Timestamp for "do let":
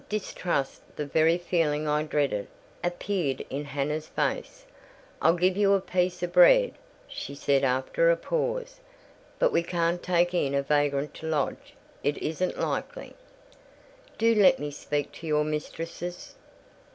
14.17-14.57